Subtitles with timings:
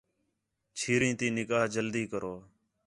[0.77, 2.35] چِھیریں تی نکاح جلدی کرو